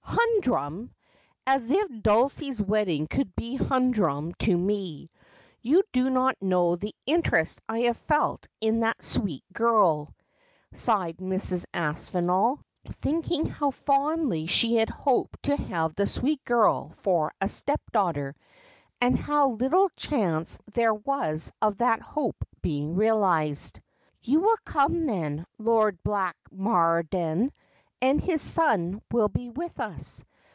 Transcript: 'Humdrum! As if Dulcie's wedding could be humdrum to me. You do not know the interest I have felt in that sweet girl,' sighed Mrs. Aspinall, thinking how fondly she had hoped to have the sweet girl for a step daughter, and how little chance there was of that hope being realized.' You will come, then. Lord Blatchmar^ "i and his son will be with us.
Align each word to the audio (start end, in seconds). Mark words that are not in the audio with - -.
'Humdrum! 0.51 0.91
As 1.47 1.69
if 1.69 2.01
Dulcie's 2.01 2.59
wedding 2.61 3.05
could 3.07 3.33
be 3.35 3.55
humdrum 3.57 4.33
to 4.39 4.57
me. 4.57 5.09
You 5.61 5.83
do 5.93 6.09
not 6.09 6.41
know 6.41 6.75
the 6.75 6.95
interest 7.05 7.61
I 7.69 7.81
have 7.81 7.95
felt 7.97 8.47
in 8.59 8.79
that 8.79 9.03
sweet 9.03 9.43
girl,' 9.53 10.13
sighed 10.73 11.17
Mrs. 11.17 11.65
Aspinall, 11.75 12.59
thinking 12.85 13.45
how 13.45 13.69
fondly 13.71 14.47
she 14.47 14.75
had 14.77 14.89
hoped 14.89 15.43
to 15.43 15.55
have 15.55 15.93
the 15.95 16.07
sweet 16.07 16.43
girl 16.43 16.89
for 16.89 17.31
a 17.39 17.47
step 17.47 17.79
daughter, 17.93 18.35
and 18.99 19.15
how 19.17 19.51
little 19.51 19.89
chance 19.95 20.57
there 20.73 20.93
was 20.93 21.51
of 21.61 21.77
that 21.77 22.01
hope 22.01 22.43
being 22.63 22.95
realized.' 22.95 23.79
You 24.23 24.41
will 24.41 24.57
come, 24.65 25.05
then. 25.05 25.45
Lord 25.59 25.99
Blatchmar^ 26.03 27.05
"i 27.45 27.51
and 28.03 28.19
his 28.19 28.41
son 28.41 28.99
will 29.11 29.27
be 29.29 29.47
with 29.51 29.79
us. 29.79 30.23